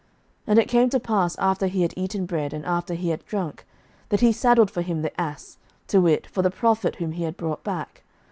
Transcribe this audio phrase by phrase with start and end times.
[0.47, 3.23] 11:013:023 And it came to pass, after he had eaten bread, and after he had
[3.27, 3.67] drunk,
[4.09, 7.37] that he saddled for him the ass, to wit, for the prophet whom he had
[7.37, 8.01] brought back.